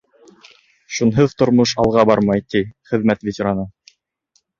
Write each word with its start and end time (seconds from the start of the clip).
Шунһыҙ 0.99 1.35
тормош 1.41 1.73
алға 1.83 2.05
бармай,— 2.11 2.41
ти 2.53 2.63
хеҙмәт 2.93 3.27
ветераны. 3.29 3.67